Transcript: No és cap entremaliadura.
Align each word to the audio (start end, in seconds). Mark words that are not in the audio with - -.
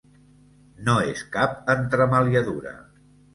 No 0.87 0.95
és 1.09 1.21
cap 1.35 1.69
entremaliadura. 1.75 2.75